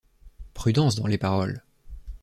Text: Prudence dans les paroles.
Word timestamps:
Prudence 0.55 0.95
dans 0.95 1.05
les 1.05 1.19
paroles. 1.19 1.61